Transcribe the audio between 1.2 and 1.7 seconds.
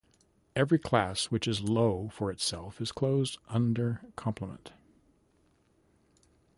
which is